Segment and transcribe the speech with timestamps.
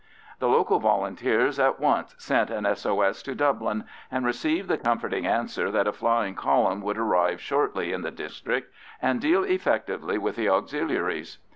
[0.39, 3.21] The local Volunteers at once sent an S.O.S.
[3.21, 8.01] to Dublin, and received the comforting answer that a flying column would arrive shortly in
[8.01, 11.37] the district and deal effectively with the Auxiliaries.